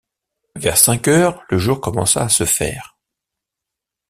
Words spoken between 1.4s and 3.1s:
le jour commença à se faire.